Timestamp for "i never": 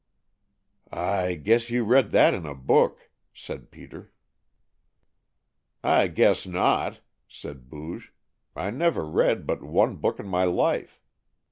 8.55-9.05